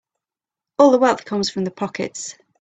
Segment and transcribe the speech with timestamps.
[0.79, 2.33] All the wealth comes from the pockets.